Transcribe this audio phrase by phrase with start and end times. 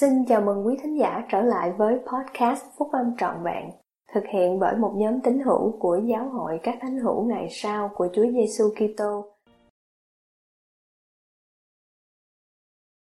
[0.00, 3.70] Xin chào mừng quý thính giả trở lại với podcast Phúc Âm Trọn Vẹn,
[4.14, 7.90] thực hiện bởi một nhóm tín hữu của Giáo hội các thánh hữu ngày sau
[7.94, 9.36] của Chúa Giêsu Kitô.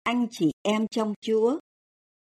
[0.03, 1.59] Anh chị em trong Chúa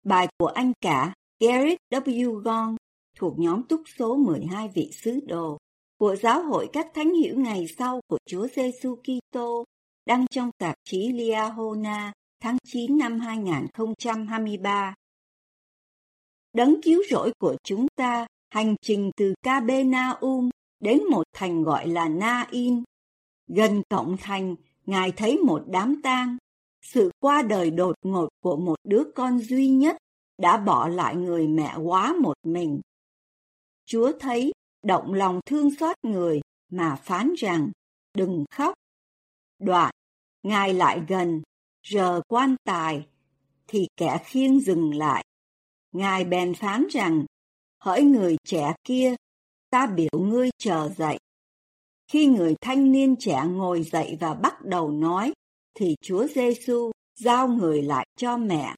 [0.05, 2.33] Bài của anh cả Garrett W.
[2.33, 2.77] Gong
[3.19, 5.59] thuộc nhóm túc số 12 vị sứ đồ
[5.99, 9.65] của Giáo hội các thánh hữu ngày sau của Chúa Giêsu Kitô
[10.07, 14.95] đăng trong tạp chí Liahona tháng 9 năm 2023.
[16.53, 22.09] Đấng cứu rỗi của chúng ta hành trình từ Capernaum đến một thành gọi là
[22.09, 22.83] Na-in.
[23.47, 24.57] Gần cổng thành,
[24.87, 26.37] Ngài thấy một đám tang.
[26.85, 29.97] Sự qua đời đột ngột của một đứa con duy nhất
[30.39, 32.81] đã bỏ lại người mẹ quá một mình.
[33.87, 34.53] Chúa thấy
[34.85, 37.71] động lòng thương xót người mà phán rằng
[38.15, 38.75] đừng khóc.
[39.59, 39.95] Đoạn,
[40.43, 41.43] Ngài lại gần
[41.83, 43.07] giờ quan tài,
[43.67, 45.25] thì kẻ khiêng dừng lại.
[45.93, 47.25] Ngài bèn phán rằng,
[47.79, 49.15] hỡi người trẻ kia,
[49.71, 51.19] ta biểu ngươi chờ dậy.
[52.09, 55.33] Khi người thanh niên trẻ ngồi dậy và bắt đầu nói,
[55.75, 58.75] thì Chúa Giêsu giao người lại cho mẹ.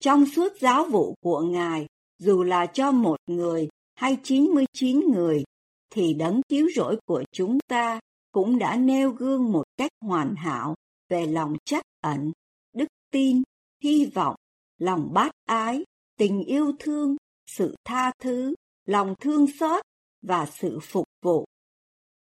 [0.00, 1.86] Trong suốt giáo vụ của Ngài,
[2.18, 5.44] dù là cho một người hay 99 người,
[5.90, 8.00] thì đấng cứu rỗi của chúng ta
[8.32, 10.74] cũng đã nêu gương một cách hoàn hảo
[11.10, 12.32] về lòng chắc ẩn,
[12.72, 13.42] đức tin,
[13.82, 14.34] hy vọng,
[14.78, 15.84] lòng bát ái,
[16.16, 17.16] tình yêu thương,
[17.46, 18.54] sự tha thứ,
[18.86, 19.82] lòng thương xót
[20.22, 21.44] và sự phục vụ.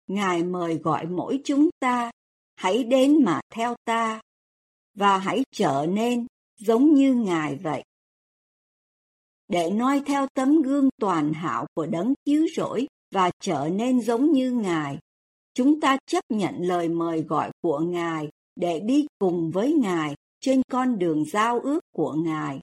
[0.06, 2.10] Ngài mời gọi mỗi chúng ta,
[2.54, 4.20] hãy đến mà theo ta,
[4.94, 6.26] và hãy trở nên
[6.58, 7.82] giống như Ngài vậy.
[9.48, 14.32] Để noi theo tấm gương toàn hảo của đấng cứu rỗi và trở nên giống
[14.32, 14.98] như Ngài,
[15.54, 20.62] chúng ta chấp nhận lời mời gọi của Ngài để đi cùng với Ngài trên
[20.70, 22.60] con đường giao ước của Ngài.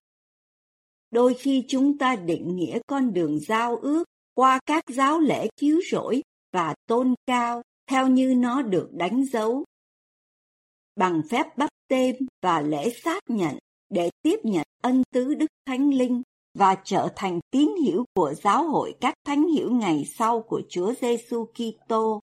[1.11, 5.81] Đôi khi chúng ta định nghĩa con đường giao ước qua các giáo lễ cứu
[5.91, 9.63] rỗi và tôn cao theo như nó được đánh dấu.
[10.95, 13.57] Bằng phép bắp tên và lễ xác nhận
[13.89, 16.21] để tiếp nhận ân tứ Đức Thánh Linh
[16.53, 20.93] và trở thành tín hữu của giáo hội các thánh hữu ngày sau của Chúa
[21.01, 22.19] Giêsu Kitô.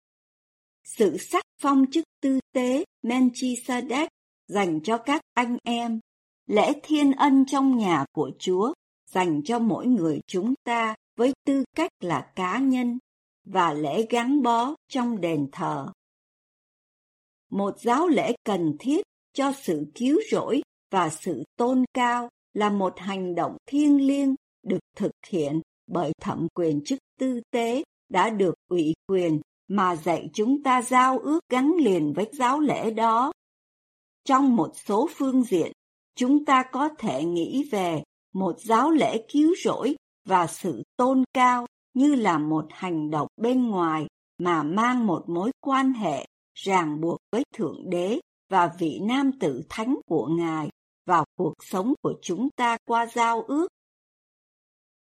[0.84, 4.08] Sự sắc phong chức tư tế Melchizedek
[4.48, 6.00] dành cho các anh em,
[6.46, 8.74] lễ thiên ân trong nhà của Chúa
[9.12, 13.00] dành cho mỗi người chúng ta với tư cách là cá nhân
[13.46, 15.88] và lễ gắn bó trong đền thờ.
[17.52, 19.02] Một giáo lễ cần thiết
[19.34, 20.62] cho sự cứu rỗi
[20.92, 26.48] và sự tôn cao là một hành động thiêng liêng được thực hiện bởi thẩm
[26.54, 29.42] quyền chức tư tế đã được ủy quyền
[29.74, 33.32] mà dạy chúng ta giao ước gắn liền với giáo lễ đó.
[34.26, 35.72] Trong một số phương diện,
[36.16, 38.04] chúng ta có thể nghĩ về
[38.34, 39.96] một giáo lễ cứu rỗi
[40.26, 44.08] và sự tôn cao như là một hành động bên ngoài
[44.38, 48.20] mà mang một mối quan hệ ràng buộc với Thượng Đế
[48.50, 50.70] và vị nam tử thánh của Ngài
[51.06, 53.68] vào cuộc sống của chúng ta qua giao ước.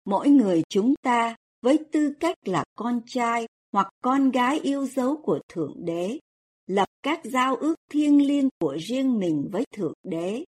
[0.05, 5.21] Mỗi người chúng ta với tư cách là con trai hoặc con gái yêu dấu
[5.23, 6.19] của Thượng Đế,
[6.67, 10.45] lập các giao ước thiêng liêng của riêng mình với Thượng Đế.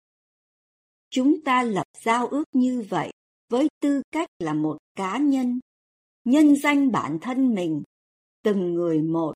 [1.10, 3.12] Chúng ta lập giao ước như vậy
[3.50, 5.60] với tư cách là một cá nhân,
[6.24, 7.84] nhân danh bản thân mình,
[8.44, 9.34] từng người một.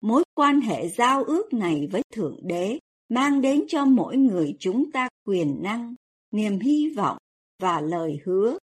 [0.00, 2.78] Mối quan hệ giao ước này với Thượng Đế
[3.08, 5.94] mang đến cho mỗi người chúng ta quyền năng,
[6.30, 7.18] niềm hy vọng
[7.58, 8.58] và lời hứa.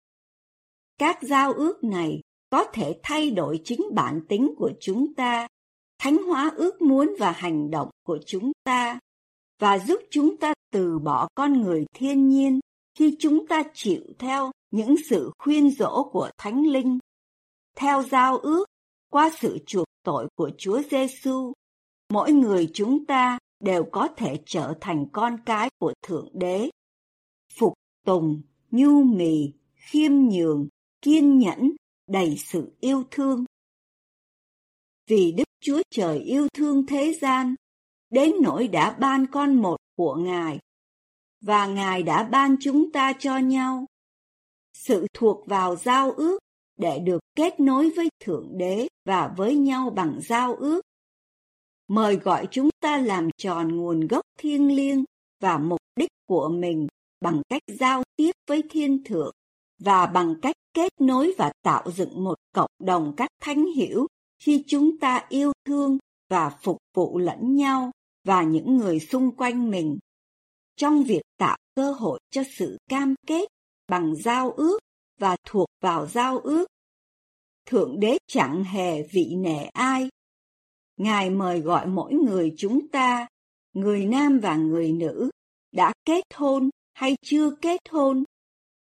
[0.97, 5.47] Các giao ước này có thể thay đổi chính bản tính của chúng ta,
[6.00, 9.00] thánh hóa ước muốn và hành động của chúng ta
[9.59, 12.59] và giúp chúng ta từ bỏ con người thiên nhiên
[12.95, 16.99] khi chúng ta chịu theo những sự khuyên dỗ của Thánh Linh.
[17.76, 18.66] Theo giao ước,
[19.11, 21.53] qua sự chuộc tội của Chúa Giêsu,
[22.14, 26.70] mỗi người chúng ta đều có thể trở thành con cái của Thượng Đế.
[27.59, 27.73] Phục
[28.05, 28.41] tùng,
[28.72, 30.67] nhu mì, khiêm nhường,
[31.02, 31.76] kiên nhẫn
[32.11, 33.46] đầy sự yêu thương.
[35.08, 37.55] Vì Đức Chúa Trời yêu thương thế gian,
[38.09, 40.59] đến nỗi đã ban con một của Ngài,
[41.41, 43.85] và Ngài đã ban chúng ta cho nhau.
[44.73, 46.40] Sự thuộc vào giao ước
[46.78, 50.81] để được kết nối với Thượng Đế và với nhau bằng giao ước.
[51.87, 55.03] Mời gọi chúng ta làm tròn nguồn gốc thiêng liêng
[55.40, 56.87] và mục đích của mình
[57.22, 59.35] bằng cách giao tiếp với thiên thượng
[59.83, 64.07] và bằng cách kết nối và tạo dựng một cộng đồng các thánh hiểu
[64.39, 65.97] khi chúng ta yêu thương
[66.29, 67.91] và phục vụ lẫn nhau
[68.23, 69.97] và những người xung quanh mình.
[70.75, 73.49] Trong việc tạo cơ hội cho sự cam kết
[73.87, 74.79] bằng giao ước
[75.19, 76.66] và thuộc vào giao ước.
[77.66, 80.09] Thượng đế chẳng hề vị nể ai.
[80.97, 83.28] Ngài mời gọi mỗi người chúng ta,
[83.73, 85.29] người nam và người nữ,
[85.72, 88.23] đã kết hôn hay chưa kết hôn,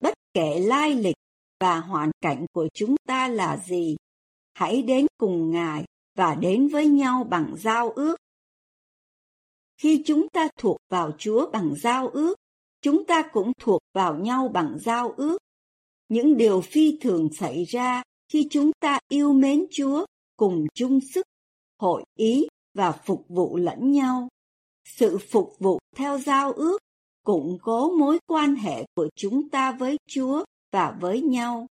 [0.04, 1.16] bất kể lai lịch
[1.60, 3.96] và hoàn cảnh của chúng ta là gì,
[4.54, 5.84] hãy đến cùng Ngài
[6.14, 8.16] và đến với nhau bằng giao ước.
[9.76, 12.34] Khi chúng ta thuộc vào Chúa bằng giao ước,
[12.82, 15.38] chúng ta cũng thuộc vào nhau bằng giao ước.
[16.08, 20.06] Những điều phi thường xảy ra khi chúng ta yêu mến Chúa,
[20.36, 21.26] cùng chung sức,
[21.78, 24.28] hội ý và phục vụ lẫn nhau.
[24.84, 26.83] Sự phục vụ theo giao ước
[27.24, 31.66] củng cố mối quan hệ của chúng ta với Chúa và với nhau.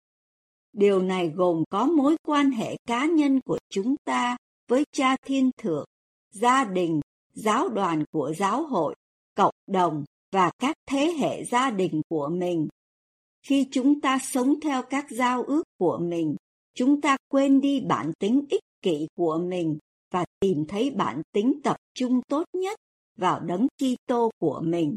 [0.72, 4.36] Điều này gồm có mối quan hệ cá nhân của chúng ta
[4.68, 5.84] với Cha Thiên Thượng,
[6.30, 7.00] gia đình,
[7.34, 8.94] giáo đoàn của giáo hội,
[9.34, 12.68] cộng đồng và các thế hệ gia đình của mình.
[13.42, 16.36] Khi chúng ta sống theo các giao ước của mình,
[16.74, 19.78] chúng ta quên đi bản tính ích kỷ của mình
[20.10, 22.78] và tìm thấy bản tính tập trung tốt nhất
[23.16, 24.96] vào đấng Kitô của mình.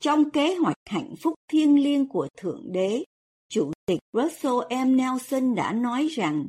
[0.00, 3.04] Trong kế hoạch hạnh phúc thiêng liêng của Thượng Đế,
[3.48, 4.96] Chủ tịch Russell M.
[4.96, 6.46] Nelson đã nói rằng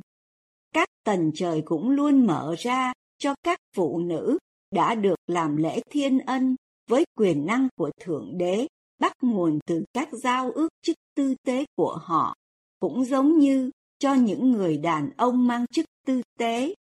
[0.74, 4.38] các tầng trời cũng luôn mở ra cho các phụ nữ
[4.72, 6.56] đã được làm lễ thiên ân
[6.90, 8.68] với quyền năng của Thượng Đế
[9.00, 12.36] bắt nguồn từ các giao ước chức tư tế của họ,
[12.80, 16.76] cũng giống như cho những người đàn ông mang chức tư tế.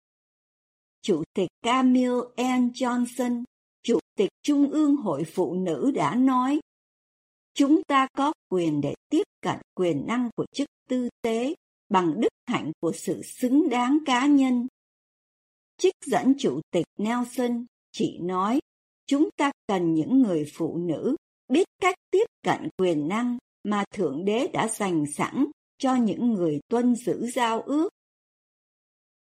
[1.01, 2.69] Chủ tịch Camille N.
[2.69, 3.43] Johnson,
[3.87, 6.59] Chủ tịch Trung ương Hội Phụ Nữ đã nói,
[7.53, 11.55] Chúng ta có quyền để tiếp cận quyền năng của chức tư tế
[11.89, 14.67] bằng đức hạnh của sự xứng đáng cá nhân.
[15.77, 18.59] Trích dẫn Chủ tịch Nelson chỉ nói,
[19.05, 21.15] chúng ta cần những người phụ nữ
[21.49, 25.45] biết cách tiếp cận quyền năng mà Thượng Đế đã dành sẵn
[25.77, 27.89] cho những người tuân giữ giao ước.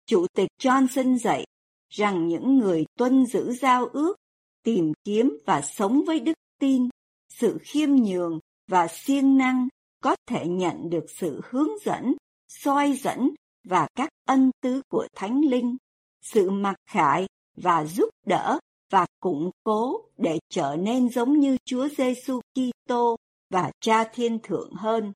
[0.07, 1.45] Chủ tịch Johnson dạy
[1.89, 4.20] rằng những người tuân giữ giao ước
[4.63, 6.89] tìm kiếm và sống với đức tin,
[7.29, 9.69] sự khiêm nhường và siêng năng
[10.03, 12.15] có thể nhận được sự hướng dẫn,
[12.49, 13.31] soi dẫn
[13.65, 15.77] và các ân tứ của Thánh Linh,
[16.23, 17.27] sự mặc khải
[17.57, 18.59] và giúp đỡ
[18.91, 23.17] và củng cố để trở nên giống như Chúa Giêsu Kitô
[23.51, 25.13] và Cha Thiên Thượng hơn.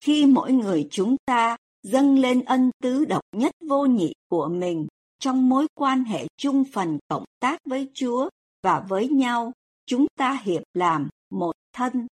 [0.00, 4.86] Khi mỗi người chúng ta dâng lên ân tứ độc nhất vô nhị của mình
[5.22, 8.28] trong mối quan hệ chung phần cộng tác với Chúa
[8.62, 9.52] và với nhau,
[9.86, 12.06] chúng ta hiệp làm một thân.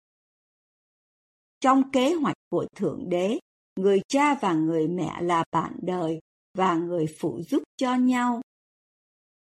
[1.60, 3.38] Trong kế hoạch của Thượng Đế,
[3.76, 6.20] người cha và người mẹ là bạn đời
[6.58, 8.40] và người phụ giúp cho nhau.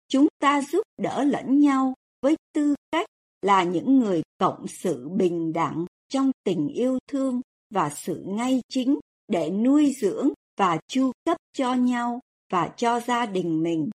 [0.09, 3.07] Chúng ta giúp đỡ lẫn nhau với tư cách
[3.43, 7.41] là những người cộng sự bình đẳng trong tình yêu thương
[7.71, 8.99] và sự ngay chính
[9.29, 12.21] để nuôi dưỡng và chu cấp cho nhau
[12.51, 13.91] và cho gia đình mình.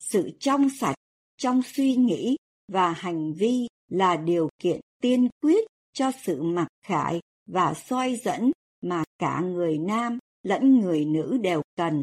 [0.00, 0.96] Sự trong sạch
[1.36, 2.36] trong suy nghĩ
[2.68, 8.50] và hành vi là điều kiện tiên quyết cho sự mặc khải và soi dẫn
[8.82, 12.02] mà cả người nam lẫn người nữ đều cần.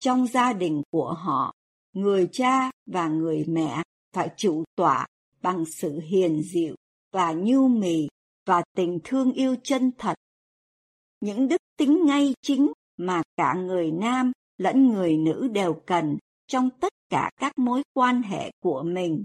[0.00, 1.52] Trong gia đình của họ,
[1.92, 5.06] người cha và người mẹ phải chủ tọa
[5.42, 6.74] bằng sự hiền dịu
[7.12, 8.08] và nhu mì
[8.46, 10.14] và tình thương yêu chân thật.
[11.20, 16.70] Những đức tính ngay chính mà cả người nam lẫn người nữ đều cần trong
[16.80, 19.22] tất cả các mối quan hệ của mình.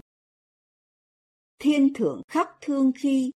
[1.58, 3.30] Thiên thượng khắc thương khi,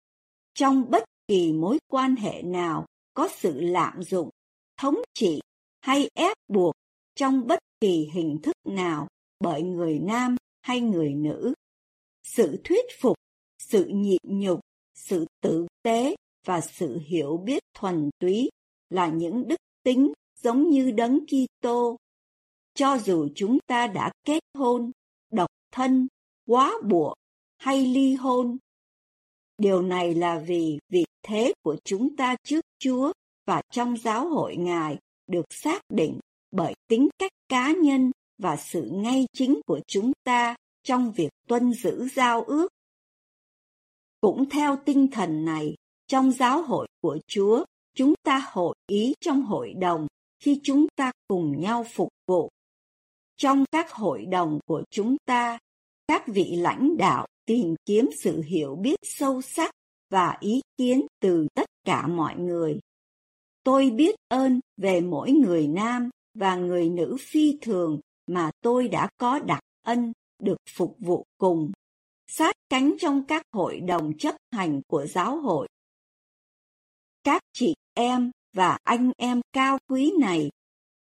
[0.55, 4.31] trong bất kỳ mối quan hệ nào có sự lạm dụng,
[4.77, 5.41] thống trị
[5.81, 6.75] hay ép buộc
[7.15, 9.09] trong bất kỳ hình thức nào
[9.41, 11.55] bởi người nam hay người nữ.
[12.23, 13.17] Sự thuyết phục,
[13.59, 14.61] sự nhịn nhục,
[14.95, 18.51] sự tử tế và sự hiểu biết thuần túy
[18.91, 21.97] là những đức tính giống như đấng Kitô.
[22.75, 24.91] Cho dù chúng ta đã kết hôn,
[25.31, 26.09] độc thân,
[26.47, 27.15] quá buộc
[27.59, 28.59] hay ly hôn,
[29.63, 33.13] Điều này là vì vị thế của chúng ta trước Chúa
[33.47, 36.19] và trong giáo hội Ngài được xác định
[36.51, 41.73] bởi tính cách cá nhân và sự ngay chính của chúng ta trong việc tuân
[41.73, 42.69] giữ giao ước.
[44.21, 45.75] Cũng theo tinh thần này,
[46.07, 50.07] trong giáo hội của Chúa, chúng ta hội ý trong hội đồng
[50.43, 52.51] khi chúng ta cùng nhau phục vụ.
[53.37, 55.59] Trong các hội đồng của chúng ta,
[56.07, 59.71] các vị lãnh đạo tìm kiếm sự hiểu biết sâu sắc
[60.11, 62.81] và ý kiến từ tất cả mọi người.
[63.65, 69.09] Tôi biết ơn về mỗi người nam và người nữ phi thường mà tôi đã
[69.17, 71.73] có đặc ân được phục vụ cùng.
[72.27, 75.69] sát cánh trong các hội đồng chấp hành của giáo hội.
[77.25, 80.51] Các chị em và anh em cao quý này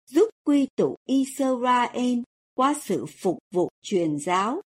[0.05, 2.19] giúp quy tụ Israel
[2.55, 4.61] qua sự phục vụ truyền giáo,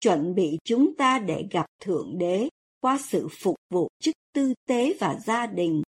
[0.00, 2.48] chuẩn bị chúng ta để gặp Thượng Đế
[2.80, 5.82] qua sự phục vụ chức tư tế và gia đình.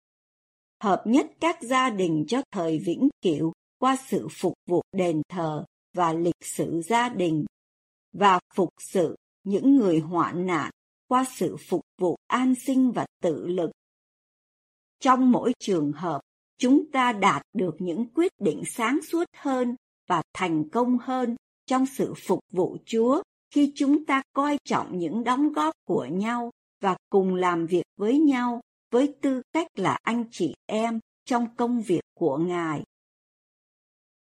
[0.83, 5.65] Hợp nhất các gia đình cho thời vĩnh cửu qua sự phục vụ đền thờ
[5.93, 7.45] và lịch sử gia đình
[8.13, 10.71] và phục sự những người hoạn nạn
[11.07, 13.71] qua sự phục vụ an sinh và tự lực.
[14.99, 16.21] Trong mỗi trường hợp,
[16.61, 19.75] chúng ta đạt được những quyết định sáng suốt hơn
[20.07, 23.21] và thành công hơn trong sự phục vụ Chúa
[23.53, 26.51] khi chúng ta coi trọng những đóng góp của nhau
[26.81, 31.81] và cùng làm việc với nhau với tư cách là anh chị em trong công
[31.81, 32.83] việc của Ngài.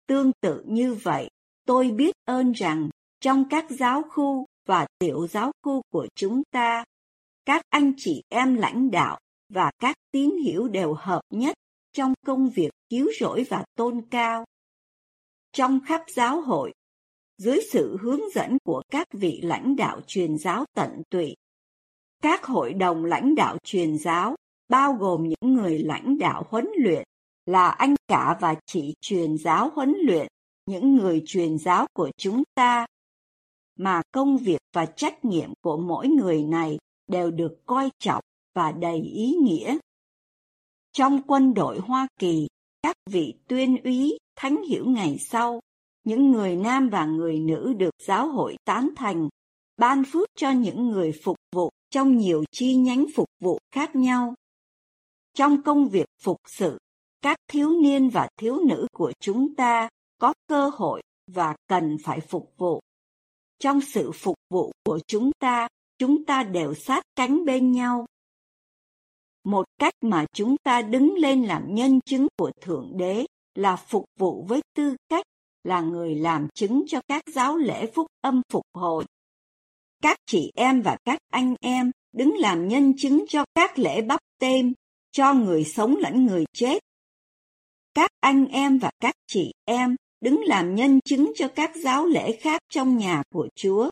[0.06, 1.30] Tương tự như vậy,
[1.66, 2.88] tôi biết ơn rằng
[3.20, 6.84] trong các giáo khu và tiểu giáo khu của chúng ta,
[7.44, 9.18] các anh chị em lãnh đạo
[9.48, 11.57] và các tín hiểu đều hợp nhất
[11.92, 14.44] trong công việc cứu rỗi và tôn cao.
[15.52, 16.72] Trong khắp giáo hội,
[17.38, 21.34] dưới sự hướng dẫn của các vị lãnh đạo truyền giáo tận tụy,
[22.22, 24.36] các hội đồng lãnh đạo truyền giáo
[24.68, 27.04] bao gồm những người lãnh đạo huấn luyện
[27.46, 30.26] là anh cả và chị truyền giáo huấn luyện,
[30.66, 32.86] những người truyền giáo của chúng ta,
[33.78, 38.22] mà công việc và trách nhiệm của mỗi người này đều được coi trọng
[38.54, 39.78] và đầy ý nghĩa.
[40.98, 42.48] Trong quân đội Hoa Kỳ,
[42.82, 45.60] các vị tuyên úy thánh hiểu ngày sau,
[46.04, 49.28] những người nam và người nữ được giáo hội tán thành,
[49.76, 54.34] ban phước cho những người phục vụ trong nhiều chi nhánh phục vụ khác nhau.
[55.34, 56.78] Trong công việc phục sự,
[57.22, 59.88] các thiếu niên và thiếu nữ của chúng ta
[60.20, 62.80] có cơ hội và cần phải phục vụ.
[63.58, 68.06] Trong sự phục vụ của chúng ta, chúng ta đều sát cánh bên nhau.
[69.44, 74.04] Một cách mà chúng ta đứng lên làm nhân chứng của Thượng Đế là phục
[74.18, 75.24] vụ với tư cách
[75.64, 79.04] là người làm chứng cho các giáo lễ phúc âm phục hồi.
[80.02, 84.20] Các chị em và các anh em đứng làm nhân chứng cho các lễ bắp
[84.40, 84.72] tem,
[85.12, 86.78] cho người sống lẫn người chết.
[87.94, 92.36] Các anh em và các chị em đứng làm nhân chứng cho các giáo lễ
[92.36, 93.90] khác trong nhà của Chúa.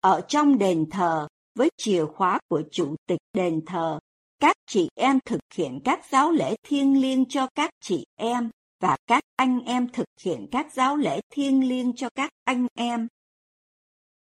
[0.00, 3.98] Ở trong đền thờ, với chìa khóa của chủ tịch đền thờ,
[4.42, 8.96] các chị em thực hiện các giáo lễ thiêng liêng cho các chị em và
[9.06, 13.08] các anh em thực hiện các giáo lễ thiêng liêng cho các anh em.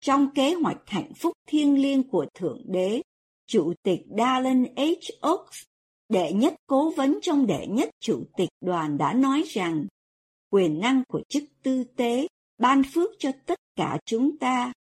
[0.01, 3.03] Trong kế hoạch hạnh phúc thiêng liêng của Thượng Đế,
[3.47, 5.27] Chủ tịch Dallin H.
[5.27, 5.63] Oaks,
[6.09, 9.87] đệ nhất cố vấn trong đệ nhất chủ tịch đoàn đã nói rằng
[10.51, 12.27] quyền năng của chức tư tế
[12.59, 14.73] ban phước cho tất cả chúng ta.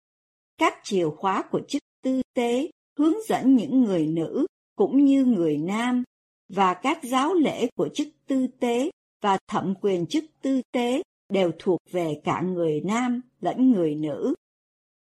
[0.58, 4.46] Các chìa khóa của chức tư tế hướng dẫn những người nữ
[4.78, 6.04] cũng như người nam,
[6.50, 8.92] và các giáo lễ của chức tư tế
[9.22, 14.34] và thẩm quyền chức tư tế đều thuộc về cả người nam lẫn người nữ.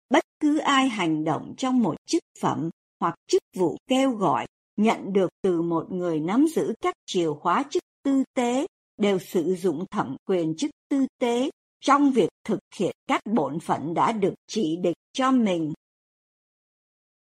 [0.09, 4.45] Bất cứ ai hành động trong một chức phẩm hoặc chức vụ kêu gọi,
[4.77, 9.55] nhận được từ một người nắm giữ các chìa khóa chức tư tế, đều sử
[9.55, 11.49] dụng thẩm quyền chức tư tế
[11.79, 15.73] trong việc thực hiện các bổn phận đã được chỉ định cho mình.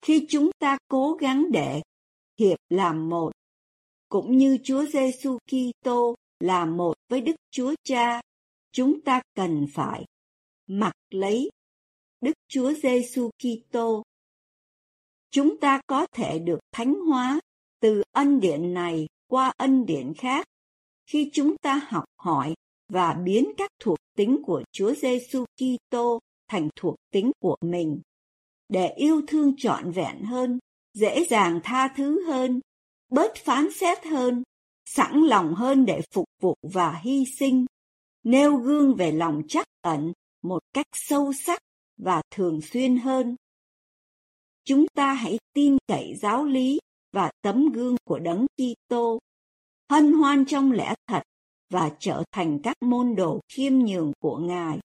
[0.02, 1.82] Khi chúng ta cố gắng để
[2.40, 3.32] hiệp làm một,
[4.10, 8.22] cũng như Chúa Giêsu Kitô là một với Đức Chúa Cha,
[8.72, 10.06] chúng ta cần phải
[10.68, 11.50] mặc lấy
[12.22, 14.04] Đức Chúa Giêsu Kitô.
[15.32, 17.40] Chúng ta có thể được thánh hóa
[17.80, 20.46] từ ân điển này qua ân điển khác
[21.06, 22.54] khi chúng ta học hỏi
[22.90, 28.02] và biến các thuộc tính của Chúa Giêsu Kitô thành thuộc tính của mình
[28.70, 30.60] để yêu thương trọn vẹn hơn,
[30.94, 32.60] dễ dàng tha thứ hơn,
[33.10, 34.44] bớt phán xét hơn,
[34.86, 37.66] sẵn lòng hơn để phục vụ và hy sinh,
[38.24, 41.60] nêu gương về lòng chắc ẩn một cách sâu sắc
[41.98, 43.36] và thường xuyên hơn.
[44.66, 46.80] Chúng ta hãy tin cậy giáo lý
[47.12, 49.20] và tấm gương của Đấng Kitô,
[49.90, 51.22] hân hoan trong lẽ thật
[51.70, 54.80] và trở thành các môn đồ khiêm nhường của Ngài.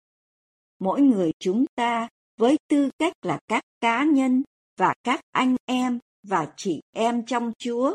[0.79, 4.43] Mỗi người chúng ta với tư cách là các cá nhân
[4.77, 7.95] và các anh em và chị em trong Chúa.